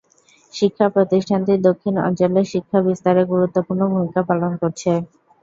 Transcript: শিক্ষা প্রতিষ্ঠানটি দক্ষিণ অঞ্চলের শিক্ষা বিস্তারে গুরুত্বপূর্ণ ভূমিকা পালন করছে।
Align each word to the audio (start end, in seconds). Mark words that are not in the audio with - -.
শিক্ষা 0.53 0.87
প্রতিষ্ঠানটি 0.95 1.53
দক্ষিণ 1.67 1.95
অঞ্চলের 2.07 2.45
শিক্ষা 2.53 2.79
বিস্তারে 2.87 3.21
গুরুত্বপূর্ণ 3.31 3.81
ভূমিকা 3.91 4.21
পালন 4.29 4.51
করছে। 4.61 4.91